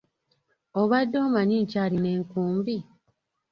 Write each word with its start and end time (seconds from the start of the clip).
Obadde 0.81 1.17
omanyi 1.25 1.55
nkyalina 1.63 2.09
enkumbi? 2.17 2.77